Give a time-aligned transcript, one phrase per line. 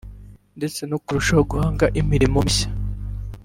[0.57, 2.69] ndetse no kurushaho guhanga imirimo mishya